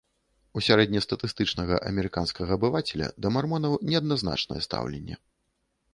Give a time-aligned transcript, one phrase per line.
[0.59, 5.15] У сярэднестатыстычнага амерыканскага абывацеля да мармонаў неадназначнае стаўленне.